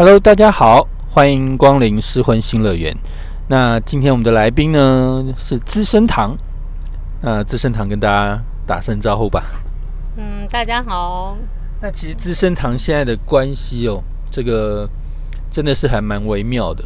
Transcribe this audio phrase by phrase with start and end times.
[0.00, 2.96] Hello，大家好，欢迎光临失婚新乐园。
[3.48, 6.34] 那今天我们的来宾呢是资生堂，
[7.20, 9.44] 那资生堂跟大家打声招呼吧。
[10.16, 11.36] 嗯，大家好。
[11.82, 14.88] 那其实资生堂现在的关系哦，这个
[15.50, 16.82] 真的是还蛮微妙的。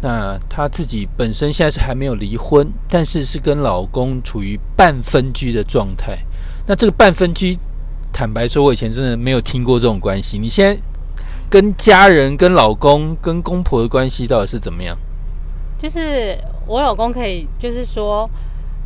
[0.00, 6.16] 那她自己本身现在是还没有离婚，但是是跟老公处于半分居的状态。
[6.68, 7.58] 那这个半分居，
[8.12, 10.38] 坦白说，我以前真的没有听过这种关系。
[10.38, 10.80] 你现在
[11.54, 14.98] 跟家人、跟老公、跟公婆的关系到底是怎么样？
[15.78, 16.36] 就是
[16.66, 18.28] 我老公可以，就是说，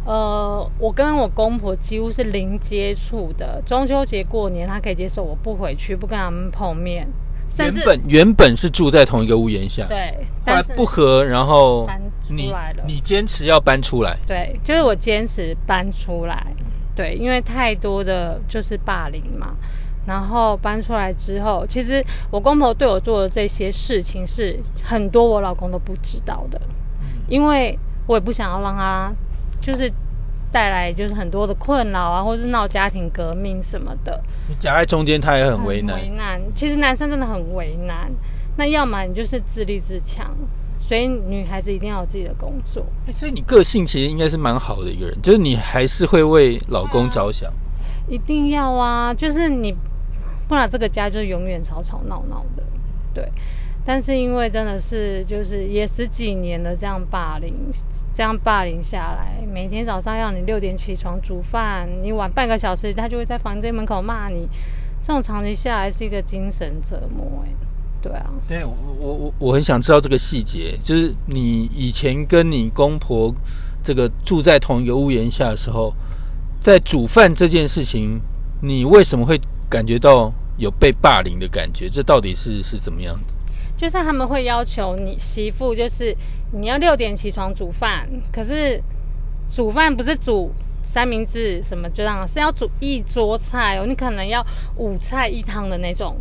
[0.05, 3.63] 呃，我跟我公婆几乎是零接触的。
[3.65, 7.09] 中秋节过年，他可以接受我不回去，不跟他们碰面。
[7.57, 12.85] 原本原本是住在同一个屋檐下，对，后来不和，然后搬出来了。
[12.87, 16.55] 你坚持要搬出来，对，就是我坚持搬出来，
[16.95, 19.55] 对，因为太多的就是霸凌嘛。
[20.09, 26.59] 然后搬出来之后，其实我公婆对我做的这些事情是很多我老公都不知道的，
[27.29, 29.13] 因为我也不想要让他
[29.61, 29.93] 就是
[30.51, 34.19] 带来就是很多的困扰啊，或者是闹家庭革命什么的。
[34.49, 36.01] 你夹在中间，他也很为难。
[36.01, 38.11] 为难，其实男生真的很为难。
[38.57, 40.35] 那要么你就是自立自强，
[40.81, 42.83] 所以女孩子一定要有自己的工作。
[43.13, 47.53] 所以你个性其实应该是蛮好的一个人，就是你还是会为老公着想。
[48.09, 49.77] 一定要啊，就是你。
[50.49, 52.63] 不然这个家就永远吵吵闹闹的，
[53.13, 53.31] 对。
[53.85, 57.55] 但是因为真的是就是也十几年的这样霸凌，
[58.15, 64.47] 这样霸凌下来，每天早上要你六点起床煮饭，你晚半个小时，他就会在房间门口骂你。
[65.01, 67.49] 这种长期下来是一个精神折磨，哎，
[68.03, 68.31] 对啊。
[68.47, 73.35] 对我我我我很想知道这个细节，就是你以前跟你公婆
[73.83, 75.95] 这个住在同一个屋檐下的时候，
[76.61, 78.21] 在煮饭这件事情，
[78.61, 79.41] 你为什么会？
[79.69, 83.35] 感觉到有被霸凌的感觉，这到底是是怎么样子？
[83.77, 86.17] 就是他们会要求你媳妇，就是
[86.53, 88.83] 你要六点起床煮饭，可是
[89.55, 90.53] 煮饭不是煮
[90.85, 93.87] 三明治什么这样，是要煮一桌菜哦。
[93.87, 94.45] 你可能要
[94.77, 96.17] 五菜一汤的那种，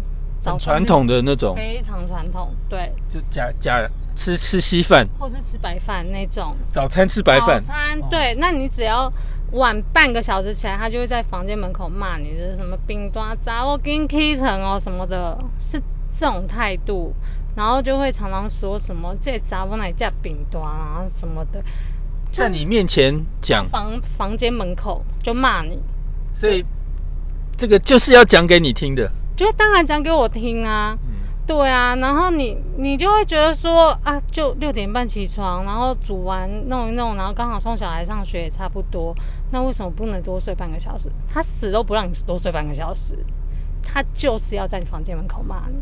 [0.45, 6.55] 很传统的那种，非常传统，对，就假假吃吃稀饭，或是吃白饭那种。
[6.71, 9.11] 早餐吃白饭，早餐对，那你只要。
[9.53, 15.81] 晚半个小时起来，他就会在房间门口骂你，是什么冰端砸我给你 K 成哦什么的，是
[16.17, 17.13] 这种态度，
[17.55, 21.63] 然后就会常常说什么这砸我哪架饼端啊什么的，
[22.33, 23.65] 在你面前讲。
[23.65, 25.79] 房房间门口就骂你，
[26.33, 26.65] 所以
[27.55, 30.97] 这个就是要讲给你听的，就当然讲给我听啊。
[31.47, 39.15] 对啊，然后你你就会觉得说啊，就六点半起床，然后煮完弄一弄，然后刚好送小孩上学也差不多，
[39.51, 41.09] 那为什么不能多睡半个小时？
[41.27, 43.17] 他死都不让你多睡半个小时，
[43.81, 45.75] 他就是要在你房间门口骂你，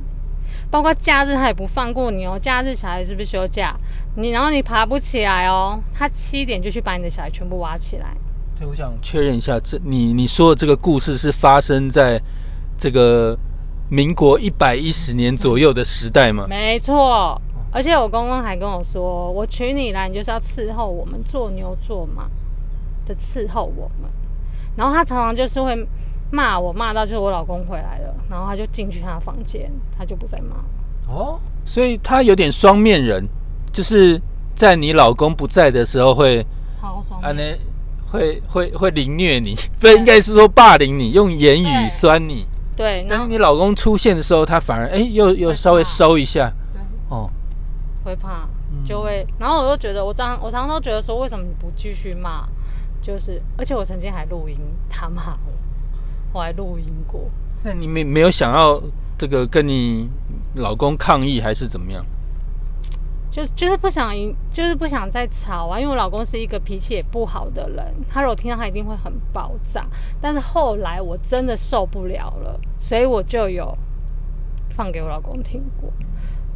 [0.70, 2.38] 包括假日他也不放过你哦。
[2.40, 3.76] 假日小孩是不是休假？
[4.16, 8.16] 你然后你爬不起来哦，他七点就去把你的小孩全部挖起来。
[8.60, 12.22] 对，我想确认一下，这你你说的这个故事是发生在
[12.78, 13.38] 这个。
[13.88, 16.48] 民国一百一十年左右的时代吗？
[16.50, 17.40] 没错，
[17.72, 22.28] 而且我公公还跟我说，我娶你来，你就是要伺候我们，做牛做马
[23.06, 24.10] 的伺候我们。
[24.76, 25.74] 然后他常常就是会
[26.32, 30.66] 骂我，骂到就是我老公回来了，然后他就进去他的房间，他就不再骂了。
[31.08, 33.26] 哦，所以他有点双面人，
[33.72, 34.22] 就是
[34.56, 36.46] 在你老公不在的时候会
[36.82, 37.58] 超双面，
[38.12, 42.46] 会会会凌虐你，不应该是说霸凌你，用言语酸你。
[42.76, 47.30] 对，但是你老公出现的时候，他反而哎，又又稍微收一下，对，哦，
[48.04, 48.46] 会怕，
[48.86, 52.46] 就会，然后我都觉得，我常我常常都觉得说，为什么你不继续骂？
[53.06, 54.58] 就是，而且我曾经还录音
[54.90, 55.54] 他骂我，
[56.34, 57.30] 我还录音过。
[57.62, 58.82] 那你没没有想要
[59.16, 60.10] 这个跟你
[60.56, 62.04] 老公抗议，还是怎么样？
[63.30, 65.80] 就就是不想赢，就是不想再吵啊！
[65.80, 69.86] 因为我老公是一个脾气也不好的人，他如果听到他一定会很爆炸。
[70.20, 73.78] 但是后来我真的受不了了，所以我就有
[74.72, 75.94] 放给我老公听过。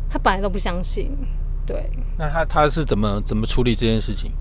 [0.10, 1.12] 他本来都不相信，
[1.68, 1.88] 对。
[2.18, 4.32] 那他他是怎么怎么处理这件事情？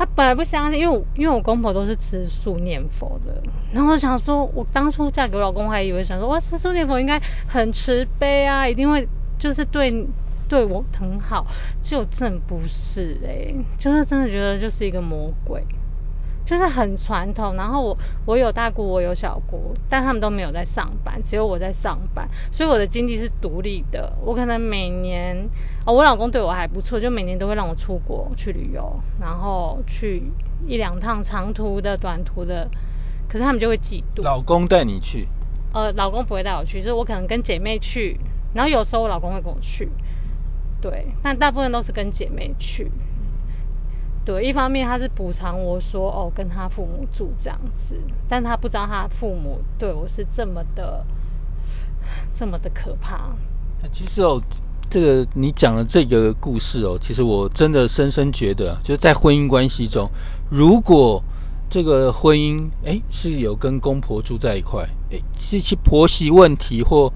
[0.00, 3.38] 他本来不相信，因为因为我公婆都是吃素念佛的，
[3.70, 9.06] 然后我想说，我当初嫁给我老公，还以为想说，哇，吃素念佛应该很慈悲啊，一定会
[9.38, 10.06] 就是对。
[10.48, 11.46] 对我很好，
[11.80, 15.64] 就真不是哎，就是真的觉得就是一个魔鬼，
[16.50, 17.54] 就是很传统。
[17.54, 24.12] 然后我我有大姑，我有小姑，但他们都没有在上班，只有我在上班，所以我的经济是独立的。
[24.24, 25.48] 我可能每年
[25.86, 30.24] 哦，我老公对我还不错，就每年都会让我出国去旅游，然后去
[30.66, 32.68] 一两趟长途的、短途的。
[33.28, 34.24] 可是他们就会嫉妒。
[34.24, 35.28] 老公带你去？
[35.72, 38.18] 呃，老公不会带我去，就是我可能跟姐妹去。
[38.52, 39.88] 然后有时候我老公会跟我去，
[40.80, 42.90] 对，但大部分都是跟姐妹去。
[44.22, 47.96] 对，一方面他是补偿我说哦，跟他父母住这样子，
[48.28, 51.04] 但他不知道他父母对我是这么的，
[52.34, 53.32] 这么的可怕。
[53.90, 54.40] 其实哦，
[54.90, 60.08] 这个你讲的这个故事哦，其实我真的深深觉得，就是在婚姻关系中，
[60.50, 61.20] 如果
[61.70, 67.10] 这个婚姻哎是有跟公婆住在一块，哎，这些婆媳问题或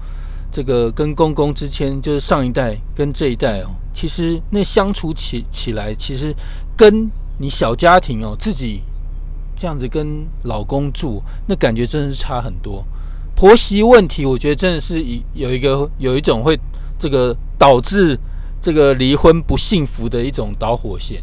[0.51, 6.35] 这个跟公公之间，就是上一代跟这一代哦，其实那相处起起来，其实。
[6.77, 8.81] 跟你小家庭哦，自己
[9.55, 12.83] 这样子跟老公住，那感觉真的是差很多。
[13.35, 16.57] 婆媳问题，我觉得真的是一有一个有一种会
[16.97, 18.17] 这个导致
[18.61, 21.21] 这个离婚不幸福的一种导火线。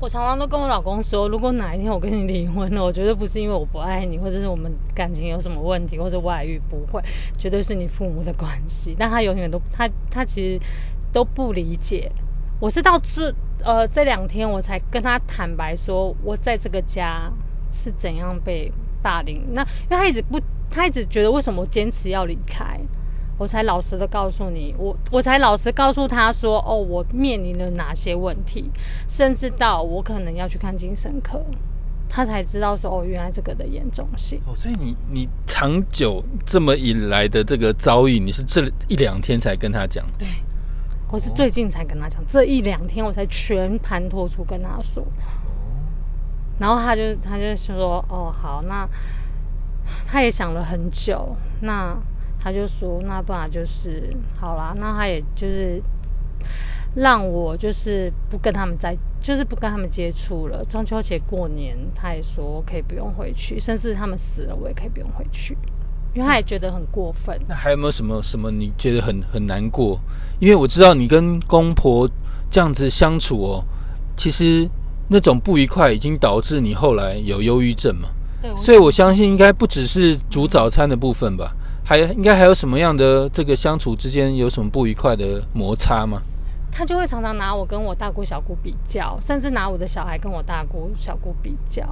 [0.00, 7.02] 我常常都跟我老公说，如果哪一天我跟你离婚了，我觉得不是因为我不爱你，或者是我们感情有什么问题，或者外遇，不会，
[7.36, 8.94] 绝对是你父母的关系。
[8.96, 10.60] 但他永远都他他其实
[11.12, 12.12] 都不理解。
[12.60, 13.32] 我是到这
[13.62, 17.30] 呃这两天我才跟他坦白说，我在这个家
[17.70, 18.72] 是怎样被
[19.02, 19.42] 霸凌。
[19.52, 20.40] 那因为他一直不，
[20.70, 22.80] 他一直觉得为什么我坚持要离开，
[23.38, 28.70] 我才老实的告诉你，我我才老实告诉他说，哦，我面临了哪些问题，
[29.08, 31.40] 甚至到我可能要去看精神科，
[32.08, 34.40] 他才知道说，哦，原来这个的严重性。
[34.46, 40.04] 哦，所以你你长久这么以来的这个遭遇，你是这一两天才跟他讲？
[40.18, 40.26] 对。
[41.10, 45.02] 我是最近才跟他讲，这一两天我才全盘托出跟他说，
[46.58, 48.86] 然后他就他就说哦好，那
[50.06, 51.96] 他也想了很久，那
[52.38, 55.82] 他就说那不然就是好啦，那他也就是
[56.94, 60.62] 让我就是不跟他们在，就是不跟他们接触了。
[60.66, 65.56] 中秋节过年，他也说可以不用回去，甚至他们死了我也可以不用回去。
[66.14, 67.38] 因为他也觉得很过分。
[67.46, 70.00] 那还有没有什么什么你觉得很很难过？
[70.40, 72.08] 因为我知道你跟公婆
[72.50, 73.64] 这样子相处哦，
[74.16, 74.68] 其实
[75.08, 78.08] 那种不愉快已经导致你后来有忧郁症嘛。
[78.40, 78.54] 对。
[78.56, 86.22] 所以我相信应该不只是煮早餐的部分吧，还应该还有什么样的这个相处之间有什么不愉快的摩擦吗？
[86.70, 91.82] 他就会常常拿我跟我大姑小姑比较，甚至拿我的小孩跟我大姑小姑比较。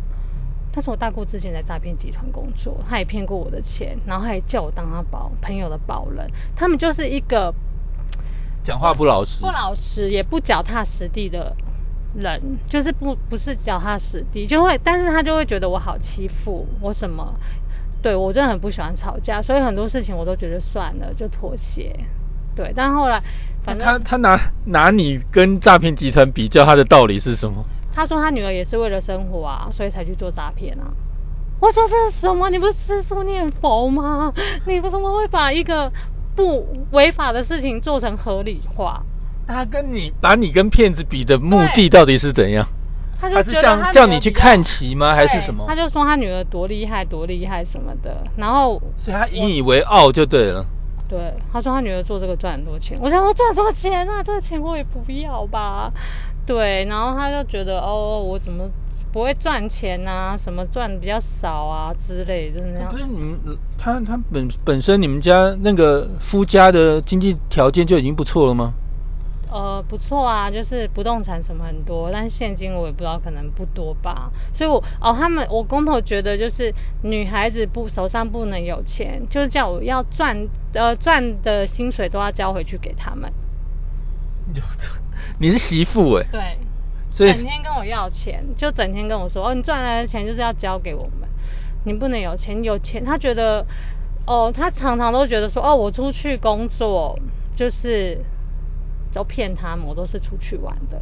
[0.77, 6.31] 但是我大姑之前在诈骗集团工作，他也骗过我的钱，然后还叫我当他保朋友的保人。
[6.55, 7.51] 他们就是一个
[8.63, 11.57] 讲话不老实、不老实也不脚踏实地的
[12.15, 12.39] 人，
[12.69, 17.35] 就是不不是脚踏实地，就会，但是他就会觉得我好欺负，我什么？
[18.03, 21.99] 对我真的很不喜欢吵架，所以很多事情我都觉得算了，就妥协。
[22.55, 23.19] 对，但后来，
[23.63, 27.65] 反正他他拿拿你跟诈骗集团比较，他的道理是什么？
[27.97, 30.85] 他说他女儿也是为了生活啊，所以才去做诈骗啊。
[31.59, 32.51] 我说这是什么？
[32.51, 34.31] 你不是吃素念佛吗？
[34.67, 35.91] 你为什么会把一个
[36.35, 39.03] 不违法的事情做成合理化？
[39.47, 42.67] 他跟你把你跟骗子比的目的到底是怎样？
[43.19, 45.15] 他是像叫你去看棋吗？
[45.15, 45.65] 还是什么？
[45.67, 48.23] 他就说他女儿多厉害，多厉害什么的。
[48.37, 50.63] 然后，所以他引以为傲就对了。
[51.09, 52.99] 对，他说他女儿做这个赚很多钱。
[53.01, 54.23] 我想说赚什么钱啊？
[54.23, 55.91] 这个钱我也不要吧。
[56.47, 58.71] 对，然后他就觉得哦，我怎么
[59.13, 60.37] 不会赚钱啊？
[60.37, 62.89] 什么赚比较少啊之类的那样。
[62.89, 68.73] 不是你们，他他本本身你们家那个夫家的经济条件就已经不错了吗？
[69.51, 74.31] 呃，不错啊，就是不动产什么很多，但现金我也不知道，可能不多吧。
[74.53, 76.73] 所以，我哦，他们我公婆觉得就是
[77.03, 80.37] 女孩子不手上不能有钱，就是叫我要赚
[80.75, 83.33] 呃赚的薪水都要交回去给他们。
[84.55, 84.89] 有这。
[85.39, 86.59] 你是媳妇哎，对，
[87.11, 91.29] 所以整天跟我要钱，就整天跟我说哦，你赚来的钱就是要交给我们，
[91.85, 93.65] 你不能有钱，有钱他觉得
[94.27, 97.19] 哦，他常常都觉得说哦，我出去工作
[97.55, 98.19] 就是
[99.13, 101.01] 都骗他们，我都是出去玩的，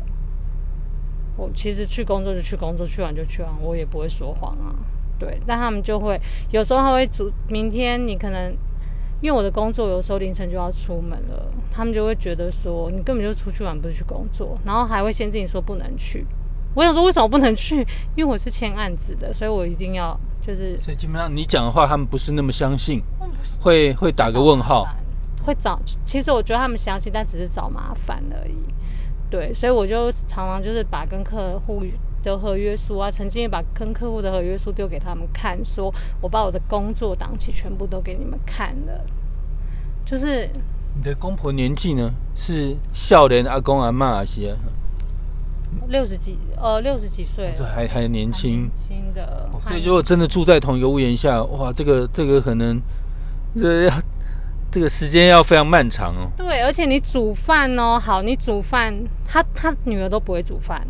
[1.37, 4.75] 我其实去工作就去工作，去玩就去玩，我也不会说谎啊，
[5.19, 8.55] 对，但他们就会有时候他会主明天你可能。
[9.21, 16.27] 因为我的工作有时候凌晨就要出门了，他们就会觉得说你根本就出去玩，不是去工作，然后还会先跟你说不能去。
[16.75, 17.87] 我想说为什么不能去？
[18.17, 20.77] 因为我是签案子的，所以我一定要就是。
[20.77, 23.03] 所以基本上你讲的话，他们不是那么相信，
[23.61, 24.87] 会会打个问号，
[25.45, 25.81] 会找。
[26.05, 28.57] 其实我觉得他们相信，但只是找麻烦而已。
[29.31, 31.83] 对，所以我就常常就是把跟客户。
[32.25, 39.05] 的合约书啊，曾经也把跟客户的合约书丢给他们看，说我把我的工作档期全部都给你们看了。
[40.05, 40.49] 就是
[40.97, 42.13] 你的公婆年纪呢？
[42.35, 44.57] 是少年阿公阿妈啊些？
[45.89, 49.51] 六十几，呃，六十几岁，还还年轻，轻的。
[49.61, 52.81] 所以如果真的住在同一个屋檐下，哇，这个这个可能
[53.57, 53.95] 这要
[54.71, 56.31] 这个时间要非常漫长哦。
[56.37, 60.87] 对，而且你煮饭哦，好，你煮饭，他他女儿都不会煮饭，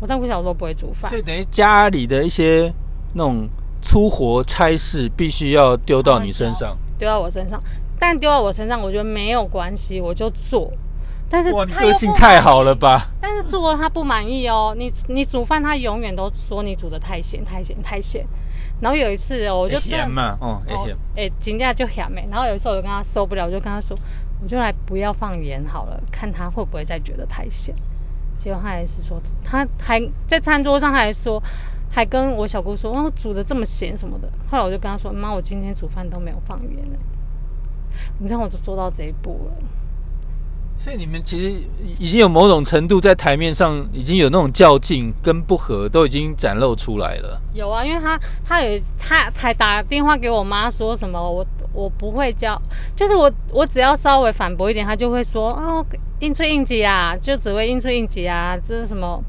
[0.00, 2.72] 我大姑小时候不会煮饭所，以等于家里的一些
[3.14, 3.48] 那种
[3.82, 6.76] 粗活差事，必须要丢到你身上。
[6.98, 7.62] 丢到我身上，
[7.98, 10.72] 但丢到我身上，我觉得没有关系，我就做。
[11.30, 13.08] 但是他个性太好了吧？
[13.20, 18.26] 但是做了他不满意哦，你你煮饭他永远都说你煮的太咸太咸太咸。
[18.80, 22.26] 然后有一次哦我就咸嘛，哦，咸，哎，金价就咸没。
[22.30, 23.94] 然后有一次我就跟他受不了，我就跟他说，
[24.42, 27.74] 我就来不要放盐好了，看他会不会再觉得太咸。
[28.38, 31.42] 结果他还是说，他还在餐桌上还说，
[31.90, 34.28] 还跟我小姑说，哦，煮的这么咸什么的。
[34.50, 36.98] 后来我就跟他说，妈，我今天煮饭都没有放盐呢。
[38.18, 39.52] 你看我就做到这一步了。
[40.80, 41.60] 所以你们其实
[41.98, 47.38] 已经有某种程度在台面上已经有那种较劲跟不和，都已经展露出来了。
[47.52, 52.60] 有啊，因为他他有他还打电话给我妈说什么我我不会教，
[52.94, 55.84] 就是我我只要稍微反驳一点，他就会说哦
[56.20, 59.20] 应出应急啊，就只会应出应急啊，这是什么？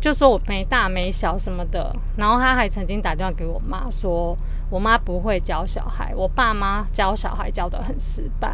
[0.00, 1.94] 就说我没大没小什么的。
[2.16, 4.36] 然后他还曾经打电话给我妈说，
[4.70, 8.50] 我妈不会教小孩，我爸妈教小孩教的很失败。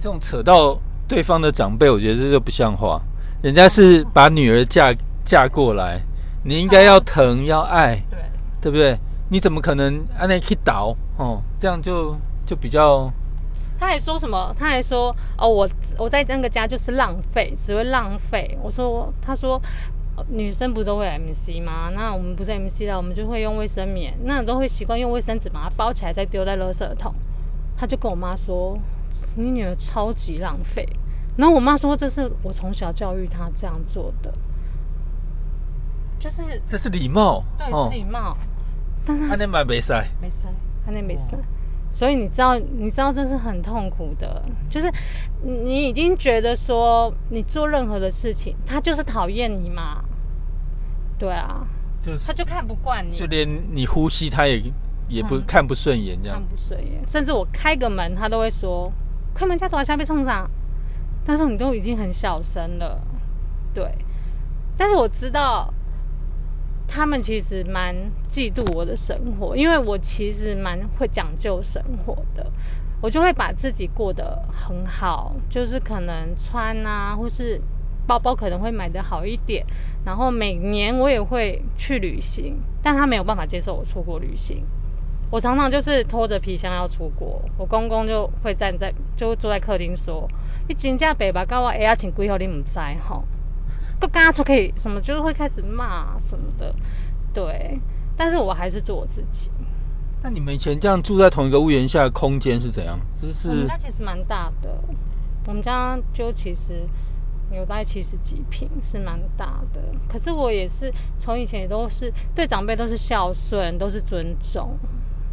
[0.00, 0.76] 这种扯到
[1.06, 3.00] 对方的长辈，我觉得这就不像话。
[3.42, 4.94] 人家是把女儿嫁
[5.24, 6.00] 嫁过来，
[6.44, 8.18] 你应该要疼要爱，对，
[8.62, 8.98] 对不对？
[9.30, 11.42] 你怎么可能按那去倒哦？
[11.58, 13.10] 这样就就比较
[13.78, 14.54] 他还说什么？
[14.58, 15.68] 他还说哦，我
[15.98, 18.56] 我在那个家就是浪费，只会浪费。
[18.62, 19.60] 我说，他说
[20.16, 21.90] 呃女生不都会 MC 吗？
[21.94, 27.12] 那我们不是 MC 了，我们就会用卫生棉，那都会习惯用卫生纸把它包起来，再丢在垃圾桶。
[27.76, 28.78] 他就跟我妈说，
[29.36, 30.86] 你女儿超级浪费。
[31.36, 34.32] 然后我妈说，这是我从小教育她这样做的，
[36.18, 38.36] 就是这是礼貌对是礼貌。
[39.04, 40.46] 但是她按那买没塞，没事，
[40.86, 41.36] 他那没事。
[41.90, 44.90] 所以你知道，你知道这是很痛苦的，就是
[45.42, 50.04] 你已经觉得说你做任何的事情，他就是讨厌你嘛，
[51.18, 51.66] 对啊，
[52.00, 54.62] 就是他就看不惯你，就连你呼吸他也
[55.08, 55.44] 也不、嗯。
[55.46, 56.38] 看不顺眼这样。
[56.38, 56.48] 看。
[56.48, 58.90] 不顺眼，甚至我开个门，他都会说
[59.34, 60.48] 开门家多少下被冲上，
[61.24, 63.00] 但是你都已经很小声了，
[63.74, 63.92] 对，
[64.76, 65.72] 但是我知道。
[66.86, 67.92] 他们其实蛮
[68.30, 72.46] 嫉妒我的生活，因为我其实蛮会讲究生活的，
[73.00, 77.60] 我就会把自己过得很好，就是可能穿啊，或是
[78.06, 79.64] 包包可能会买的好一点，
[80.04, 84.64] 然后每年我也会去旅行，但他没有办法接受我出国旅行。
[85.34, 90.28] 我常常就是拖着皮箱要出国，我公公就会站在，就坐在客厅说
[90.68, 93.24] ：“你真正北吧，告我哎呀，请归后你唔知吼。”
[93.98, 96.72] 都跟他出去什么，就是会开始骂什么的，
[97.32, 97.80] 对。
[98.16, 99.50] 但是我还是做我自己。
[100.22, 102.96] 那你们以前这样住在同一个屋檐下，空间是怎样？
[103.20, 104.78] 就我是们家其实蛮大的，
[105.48, 106.86] 我们家就其实
[107.50, 109.80] 有大概七十几平，是蛮大的。
[110.08, 114.78] 可是我也是从以前也都是对长辈都是孝顺，都是尊重。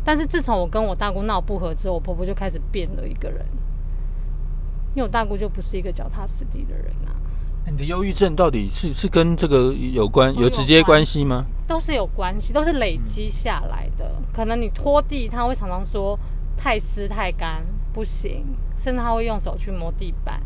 [0.03, 3.45] 但是自从我跟我大姑闹不和之后，我婆婆就开始变了一个人，
[4.95, 7.13] 因为我大姑就不是一个脚踏实地的人啊。
[7.69, 11.45] 你的忧郁症到底是是跟这个有关有有直接关系吗？
[11.67, 14.11] 都是有关系，都是累积下来的。
[14.33, 16.17] 可能你拖地，他会常常说
[16.57, 18.43] 太湿太干不行，
[18.77, 20.41] 甚至他会用手去摸地板。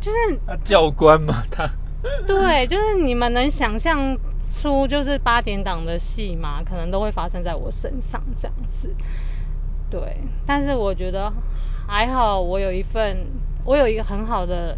[0.00, 1.68] 就是啊，教官嘛，他
[2.24, 4.16] 对，就是你们能想象
[4.48, 6.62] 出就是八点档的戏嘛？
[6.62, 8.94] 可能都会发生在我身上这样子。
[9.90, 11.32] 对，但是我觉得
[11.86, 13.26] 还好，我有一份，
[13.64, 14.76] 我有一个很好的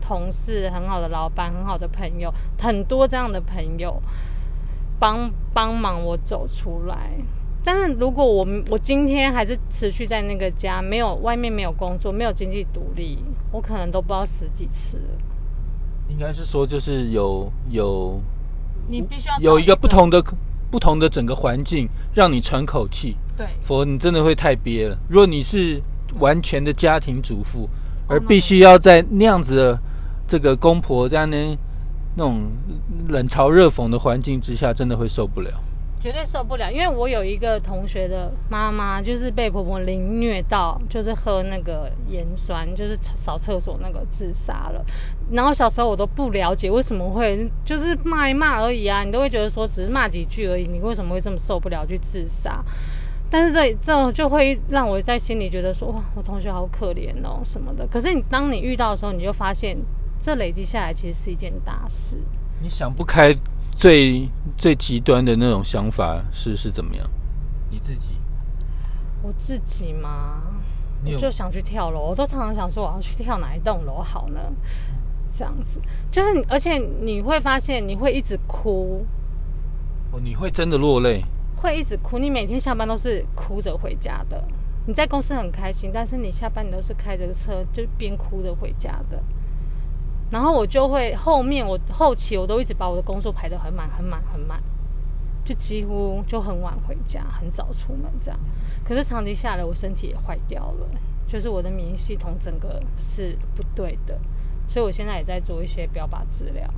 [0.00, 4.02] 同事、很好的老板、很好的朋友，很多这样的朋友
[4.98, 7.12] 帮帮忙我走出来。
[7.62, 14.98] 但是如果我我今天还是持续在那个家，没有外面没有工作，没有经济独立，我可能都不知道死几次。
[16.08, 18.20] 应该是说就是有有
[18.90, 20.22] 你必须要有一个不同的
[20.70, 24.98] 不同的整个环境，让你喘口气，对否则你真的会太憋了。
[25.08, 25.80] 如果你是
[26.18, 27.68] 完全的家庭主妇，
[28.08, 29.78] 而必须要在那样子的
[30.26, 31.36] 这个公婆这样呢
[32.16, 32.42] 那种
[33.08, 35.50] 冷嘲热讽的环境之下，真的会受不了。
[36.00, 44.82] 绝对受不了，因为我有一个同学的妈妈，就是被婆婆凌虐到，就是喝那个盐酸，就是扫厕所那个自杀了。
[45.30, 52.64] 然后小时候我都不了解为什么会，就是骂一骂而已啊，你都会觉得说只是骂几句而已，你为什么会这么受不了去自杀？
[53.28, 57.86] 但是这这就会让我在心里觉得说，哇，我同学好可怜哦什么的。
[57.86, 59.76] 可是你当你遇到的时候，你就发现
[60.20, 62.16] 这累积下来其实是一件大事。
[62.62, 63.32] 你想不开
[63.80, 67.10] 最最极端的那种想法是是怎么样？
[67.70, 68.12] 你自己
[69.22, 70.42] 我自己嘛，
[71.02, 74.38] 我就想去跳楼，我都常常想说我要去跳哪一栋楼好呢？
[75.34, 75.80] 这样子，
[76.12, 79.06] 就是你，而且你会发现你会一直哭，
[80.12, 81.24] 哦，你会真的落泪，
[81.56, 84.44] 会一直哭，你每天下班都是哭着回家的。
[84.86, 89.22] 你在公司很开心，但是你下班你都是开着车就边哭着回家的。
[90.30, 94.62] 然后我就会后面我后期我都一直把我的工作排得很满很满很满，
[95.44, 98.38] 就几乎就很晚回家，很早出门这样。
[98.84, 100.88] 可是长期下来，我身体也坏掉了，
[101.26, 104.18] 就是我的免疫系统整个是不对的，
[104.68, 106.68] 所以我现在也在做一些标靶治疗。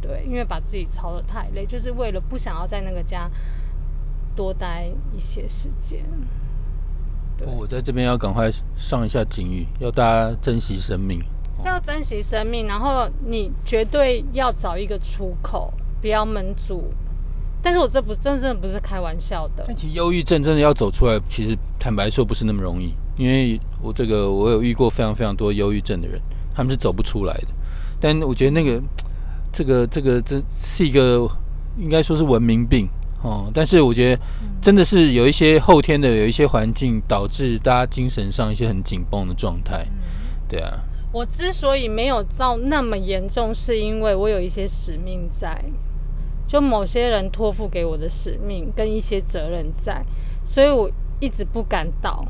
[0.00, 3.30] 对，因为把自己操得太累，就是为了不想要在那个家
[4.34, 6.04] 多待一些时间。
[7.38, 11.22] 对，我在这边要赶快上一下警语，要大家珍惜生命。
[11.52, 16.92] 是要珍惜生命，然后你绝对要找一个出口，不要闷住。
[17.64, 26.20] 但是我这不真正不是开玩笑的，但其实忧郁症真的要走出来，其实坦白说不是那么容易，因为我这个我有遇过非常非常多忧郁症的人，
[26.52, 27.48] 他们是走不出来的。
[28.00, 28.82] 但我觉得那个
[29.52, 31.28] 这个这个这是一个
[31.78, 32.88] 应该说是文明病
[33.22, 34.20] 哦，但是我觉得
[34.60, 39.86] 真的是有一些后天的有一些环境导致大家精神上一些很紧绷的状态，
[40.48, 40.80] 对啊。
[41.12, 45.62] 我之所以没有到那么严重，是因为我有一些使命在，
[46.46, 50.02] 就某些人托付给我的使命跟一些责任在，
[50.44, 50.90] 所以我
[51.20, 52.26] 一直不敢倒，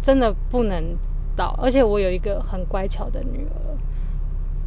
[0.00, 0.96] 真的不能
[1.34, 1.58] 倒。
[1.60, 3.76] 而且我有一个很乖巧的女儿，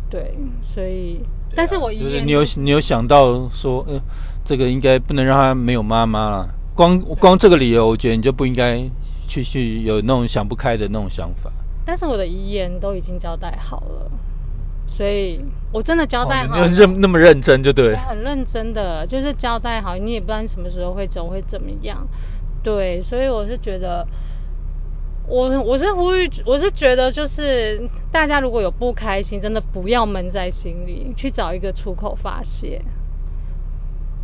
[0.09, 1.21] 对，所以，
[1.55, 3.97] 但是我遗言就是你有你有想到说，呃，
[4.43, 6.53] 这个应该不能让他没有妈妈了。
[6.75, 8.81] 光光这个理由，我觉得你就不应该
[9.27, 11.49] 去去有那种想不开的那种想法。
[11.83, 14.11] 但是我的遗言都已经交代好了，
[14.87, 15.39] 所以
[15.71, 17.97] 我真的交代好认那么认真就对我。
[17.97, 22.07] 很认真的，就是交代好，你也不知道你什么时候会走，会怎么样。
[22.63, 24.07] 对，所以我是觉得，
[25.27, 32.79] 我我是呼吁，我是觉得，就是大家如果有不开心，真的不要闷在心里，去找一个出口发泄。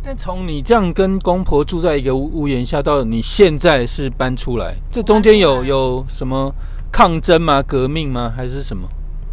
[0.00, 6.54] 但从你这样跟公婆住在一个屋屋檐下，到你现在是搬出来，这中间有有什么
[6.90, 7.62] 抗争吗？
[7.62, 8.32] 革命吗？
[8.34, 8.88] 还是什么？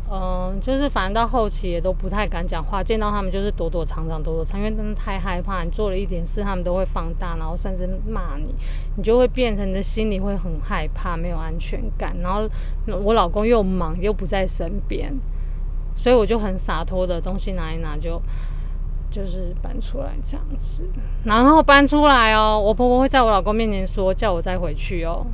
[0.07, 5.63] 嗯，就是反正到后期也都不太敢讲话，见到他们就是躲躲藏藏，躲躲藏，因为真的太害怕。
[5.63, 8.53] 你做了一点事，他们都会放大，然后甚至骂你，
[8.95, 12.15] 你就会变成你的心里会很害怕，没有安全感。
[12.21, 12.47] 然后
[13.03, 15.11] 我老公又忙又不在身边，
[15.95, 18.21] 所以我就很洒脱的东西拿一拿就
[19.09, 20.87] 就是搬出来这样子。
[21.23, 25.25] 然后搬出来哦，我婆婆会在我老公面前说叫我再回去哦，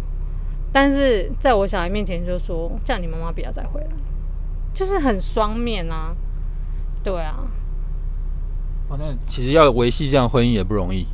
[0.71, 3.87] 但是在我小孩面前就说叫你妈妈不要再回来。
[4.73, 6.15] 就是很双面啊，
[7.03, 7.43] 对啊，
[8.87, 11.05] 哦，那其实要维系这样婚姻也不容易。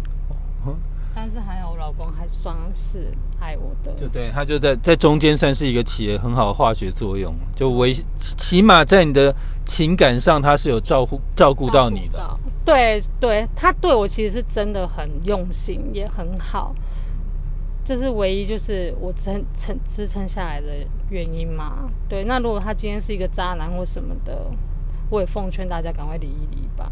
[1.15, 12.39] 但是还好我老公还算是爱我的，就对他就在在中间算是一个起了很好的化学作用，就维起起码在你的情感上他是有照顾照顾到你的。
[12.63, 16.75] 对对，他对我其实是真的很用心，也很好，
[17.87, 21.89] 这是唯一就是我撑撑支撑下来的原因嘛。
[22.09, 24.45] 对，那如果他今天是一个渣男或什么的，
[25.09, 26.91] 我也奉劝大家赶快离一离吧。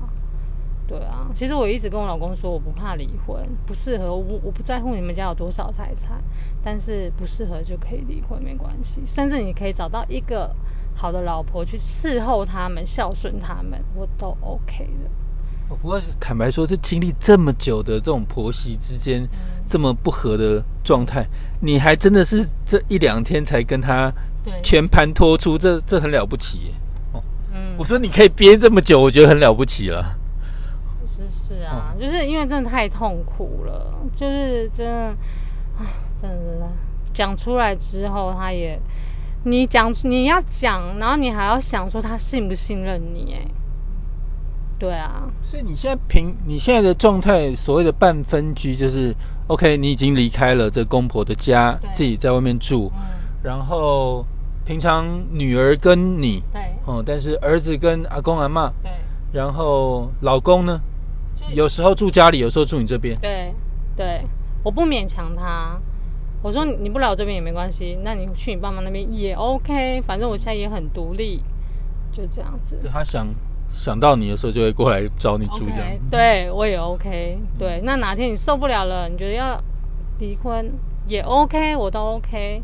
[0.88, 6.24] 对啊，其实我一直跟我老公说，我不怕离婚，不适合我，我不在乎你们家有多少财产，
[6.64, 9.02] 但是不适合就可以离婚，没关系。
[9.06, 10.56] 甚至你可以找到一个
[10.96, 15.10] 好的老婆去伺候他们、孝顺他们，我都 OK 的。
[15.69, 19.28] 哦不过坦白说，这经历这么久的这种婆媳之间
[19.65, 21.25] 这么不和的状态，
[21.62, 24.12] 你还真的是这一两天才跟他
[24.43, 26.73] 对，全盘托出，这这很了不起
[27.78, 30.17] 我，说你可以憋这么久，我觉得很了不起了。
[31.08, 35.08] 是是啊，就是因为真的太痛苦了，就是真的
[35.78, 35.82] 啊，
[36.21, 36.67] 真的真的
[37.13, 38.80] 讲出来之后，他也
[39.43, 43.47] 你讲你要讲，然后你还要想说他信不信任你，哎，
[44.78, 49.16] 对啊，所以你现在平你现在的状态，所谓的半分居，就是
[49.48, 53.02] OK，你已经离开了这公婆的家，自己在外面住，嗯，
[53.42, 54.26] 然后
[54.66, 56.62] 平常女儿跟你对。
[56.86, 58.92] 哦，但是儿子跟阿公阿妈，对，
[59.32, 60.80] 然后老公呢，
[61.54, 63.18] 有时候住家里，有时候住你这边。
[63.22, 63.54] 对
[63.96, 64.22] 对，
[64.62, 65.80] 我不勉强他。
[66.44, 71.42] 我说你你不来我这边也没关系，那你去你爸妈那边也 OK，反正我现在也很独立，
[72.12, 72.78] 就这样子。
[72.92, 73.26] 他想
[73.76, 75.88] 想到你的时候，就会过来找你住这样。
[76.10, 77.38] 对我也 OK。
[77.60, 79.62] 对，那哪天你受不了了，你觉得要
[80.20, 80.72] 离婚
[81.08, 82.64] 也 OK，我都 OK，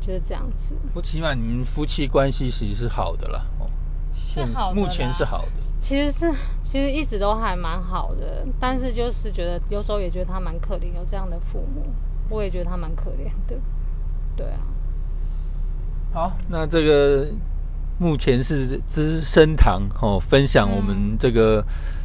[0.00, 0.74] 就是这样子。
[0.94, 3.44] 不，起码你们夫妻关系其实是好的啦。
[3.58, 3.66] 哦，
[4.12, 5.50] 现目前是好的。
[5.80, 11.84] 其实是其实一直都还蛮好的，但是就是觉得有时候也觉得他蛮可怜，有这样的父母。
[12.30, 13.54] 我也觉得他蛮可怜的。
[14.34, 14.60] 对啊，
[16.12, 17.26] 好，那这个
[17.98, 21.64] 目前是资生堂哦，分享我们这个、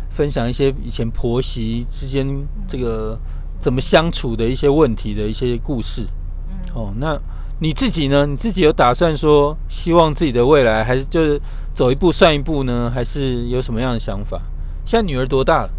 [0.10, 2.28] 分享一些以前婆媳之间
[2.67, 3.19] 这个
[3.60, 6.06] 怎么相处的一些问题的一些故事。
[6.49, 7.19] 嗯，哦，那
[7.60, 8.25] 你自己呢？
[8.25, 11.41] 你自己有打算说希望自己的未来还是就是
[11.73, 12.89] 走一步算一步呢？
[12.93, 14.39] 还是有什么样的想法？
[14.86, 15.69] 现在女儿多大了？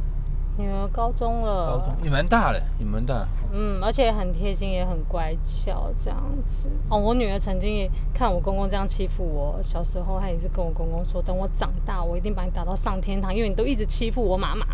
[0.57, 3.27] 女儿高中了，高中也蛮大了，也蛮大。
[3.53, 6.69] 嗯，而且很贴心，也很乖巧，这样子。
[6.89, 14.67] 哦，我女儿曾经也看我公公这样欺负我，小时候她也是跟我公公说，等我长大，我一定把你打到上天堂，因为你都一直欺负我妈妈。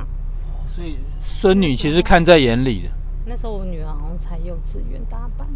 [0.66, 2.88] 所以孙女其实看在眼里的。
[3.24, 5.46] 那时候我女儿好像才幼稚园大班，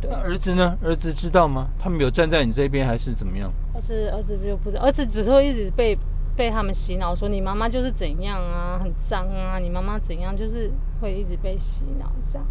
[0.00, 0.18] 对那。
[0.18, 0.76] 儿子呢？
[0.82, 1.68] 儿子知道吗？
[1.78, 3.50] 他们有站在你这边还是怎么样？
[3.72, 5.96] 但是儿子就不知道，儿子只是会一直被
[6.40, 12.46] 被他们洗脑，说你妈妈就是怎样啊，很脏啊，你妈妈怎样，就是会一直被洗脑这样。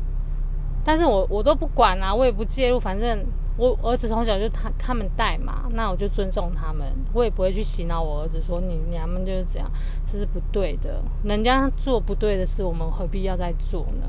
[0.85, 3.25] 但是我我都不管啊，我也不介入，反正
[3.57, 9.67] 我儿子从小就他他们带嘛，那我就尊重他们，我也不会去洗脑我儿子说你你们就是这样，
[10.05, 14.07] 这是不对的，人家做不对的事，我们何必要再做呢？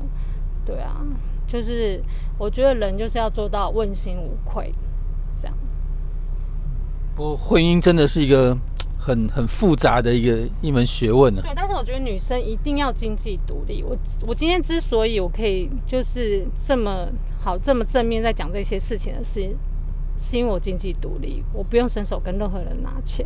[0.63, 1.01] 对啊，
[1.47, 2.03] 就是
[2.37, 4.71] 我觉得人就是要做到问心无愧，
[5.41, 5.57] 这样。
[7.13, 8.57] 不婚姻真的是一个
[9.01, 13.83] 很很复杂的一个一门学问呢、对，但是我觉得女生一定要经济独立。
[13.83, 17.07] 我我今天之所以我可以就是这么
[17.39, 19.55] 好这么正面在讲这些事情的是，
[20.19, 23.25] 是因为我经济独立，我不用伸手跟任何人拿钱。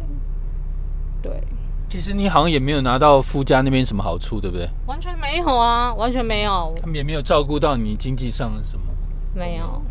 [1.22, 1.44] 对，
[1.90, 4.70] 其实你好像也没有拿到夫家那边什么好处，对不对？
[4.86, 8.86] 完全没有啊，完全没有，他们也没有照顾到你经济上的什么。
[9.34, 9.82] 没有，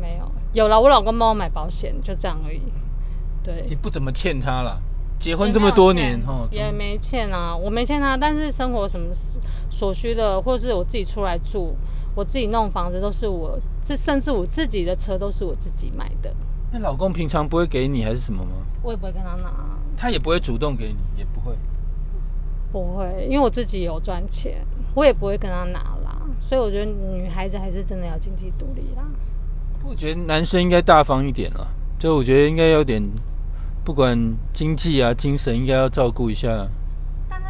[0.00, 0.32] 没有。
[0.54, 2.62] 有了，我老公帮我买保险，就这样而已。
[3.44, 4.80] 对，你不怎么欠他了，
[5.18, 9.14] 结婚这么多年也没有哦，欠也没欠啊，我没欠他，但是生活什么
[9.70, 11.74] 所需的，或者是我自己出来住，
[12.14, 16.32] 我自己弄房子都是我，这甚至我自己的车都是我自己买的，
[16.72, 18.50] 那老公平常不会给你还是什么吗？
[18.82, 19.52] 我也不会跟他拿，
[19.96, 21.56] 他也不会主动给你，也不会。
[22.70, 24.58] 不会，因为我自己有赚钱，
[24.94, 29.02] 我也不会跟他拿啦，所以我觉得女孩子还是真的要经济独立啦。
[29.82, 31.66] 我觉得男生应该大方一点了，
[31.98, 33.02] 就我觉得应该有点，
[33.86, 36.66] 不管经济啊、精神，应该要照顾一下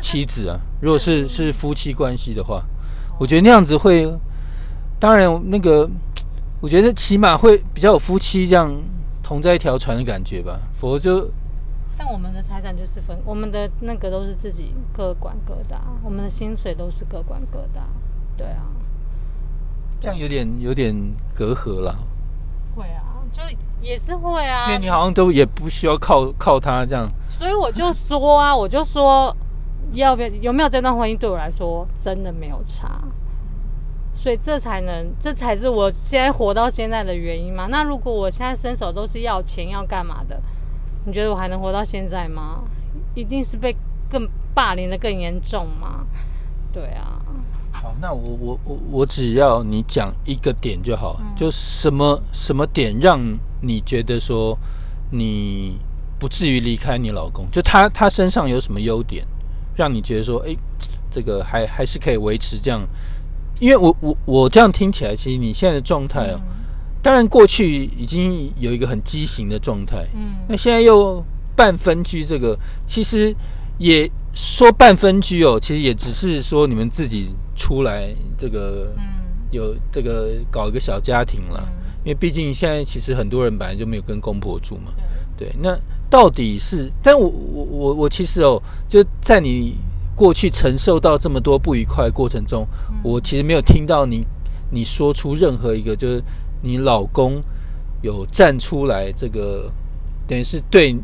[0.03, 0.61] 妻子啊。
[0.83, 2.63] 如果是是夫妻关系的话，
[3.19, 4.07] 我觉得那样子会，
[5.01, 5.89] 当然那个，
[6.61, 8.71] 我觉得起码会比较有夫妻这样
[9.23, 10.61] 同在一条船的感觉吧。
[10.75, 11.31] 否则就
[11.97, 17.89] 但我们的财产就是分，我们的那个都是自己各管各的啊、我们的薪水都是各管各的啊、
[18.37, 18.69] 对啊，
[20.03, 20.95] 这样有点有点
[21.35, 21.97] 隔阂了，
[22.75, 23.06] 会啊，
[23.37, 23.43] 就
[23.83, 27.07] 也是会啊，因为你好像都也不需要靠靠他这样。
[27.29, 29.37] 所以我就说啊， 我就说，
[29.93, 32.99] 要不要有没有这段婚姻对我来说真的没有差，
[34.15, 37.67] 所以这才能，这才是我现在活到现在的原因嘛。
[37.67, 40.41] 那如果我现在伸手都是要钱要干嘛的，
[41.05, 42.63] 你觉得我还能活到现在吗？
[43.15, 43.77] 一定是被
[44.09, 46.07] 更霸凌的更严重吗？
[46.73, 47.21] 对啊，
[47.83, 53.21] 好，那我我我我只要你讲一个点就好，就什么什么点让
[53.61, 54.59] 你觉得说
[55.11, 55.79] 你
[56.19, 59.27] 不至于离开你老公，就他他身上有什么优点，
[59.77, 60.57] 让你觉得说，哎，
[61.11, 62.81] 这个还还是可以维持这样。
[63.61, 66.41] 因为我我我这样听起来，其实你现在的状态哦，
[67.03, 70.35] 当然过去已经有一个很畸形的状态，嗯。
[70.49, 71.23] 那现在又
[71.55, 73.35] 半分居，这个其实
[73.79, 79.03] 也说半分居哦，其实也只是说你们自己出来这个嗯。
[79.53, 81.87] 有这个搞一个小家庭了，嗯。
[82.05, 84.93] 因为毕竟现在其实很多人本来就没有跟公婆住嘛，
[85.37, 85.79] 对，对，那
[86.11, 86.91] 到底是？
[87.01, 89.77] 但我我我我其实哦，就在你
[90.17, 92.67] 过去承受到这么多不愉快的过程中，
[93.05, 94.27] 我其实没有听到你
[94.71, 96.23] 你说出任何一个，就是
[96.61, 97.41] 你老公
[98.03, 99.71] 有站出来，这个
[100.27, 100.97] 等于是对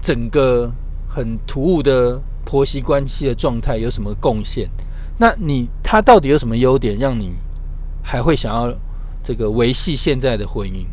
[0.00, 0.70] 整个
[1.08, 4.70] 很突兀的婆媳关系的状态有什么贡献？
[5.20, 7.34] 那你他到底有什么优点，让你
[8.02, 8.74] 还会想要
[9.22, 10.86] 这个维系现在的婚姻？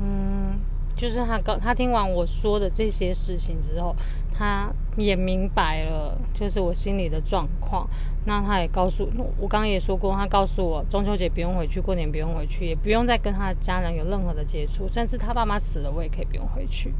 [0.00, 0.58] 嗯，
[0.96, 3.94] 就是他告他听完我说的这些事情之后，
[4.32, 7.86] 他也明白了，就是我心里的状况。
[8.24, 9.06] 那他也告诉
[9.38, 16.94] 我，刚刚也说过，他告诉我中秋节不用回去，过年不用回去，也不用再跟他的家人有任何的接触，甚至他爸妈死了，我也可以不用回去。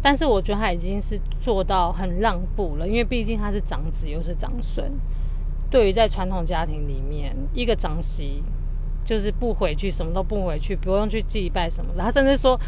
[0.00, 4.92] 但是我觉得他已经是做到很让步了，因为毕竟他是长子又是长孙。
[5.70, 8.42] 对于在传统家庭里面，一个长媳
[9.04, 12.02] 就是不回去，什么都不回去，不用去祭拜什么的。
[12.02, 12.58] 他甚至说，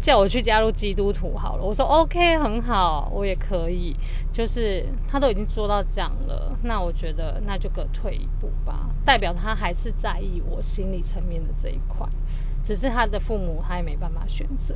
[0.00, 1.62] 叫我去加入基督徒好了。
[1.62, 3.94] 我说 OK，很好，我也可以。
[4.32, 12.08] 就是他都已经做到这样了，那我觉得那就各退一步吧，代表他还是在意我心理层面的这一块。
[12.64, 14.74] 只是他的父母他也没办法选择。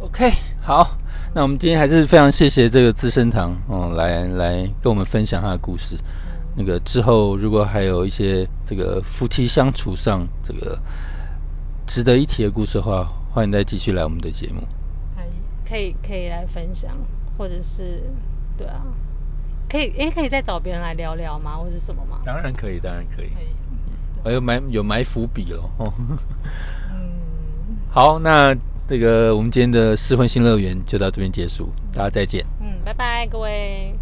[0.00, 0.96] OK，好，
[1.34, 5.96] 那我们今天还是非常谢谢这个资生堂哦，来来跟我们分享他的故事。
[6.54, 10.78] 那个之后如果还有一些这个夫妻相处上这个
[11.86, 14.62] 值得一提的故事的话，欢迎再继续来我们的节目。
[15.14, 15.32] 可以，
[15.68, 16.90] 可以，可以来分享，
[17.36, 18.02] 或者是
[18.56, 18.82] 对啊，
[19.68, 21.56] 可以，诶，可以再找别人来聊聊吗？
[21.56, 22.20] 或者什么吗？
[22.24, 23.28] 当然可以，当然可以。
[23.28, 23.46] 可以。
[24.24, 25.92] 我有埋有埋伏笔了哦。
[25.98, 26.16] 嗯，
[27.90, 28.56] 好，那
[28.88, 32.44] 这个我们今天的试婚新乐园就到这边结束，大家再见。
[32.60, 33.94] 嗯，拜拜，各位。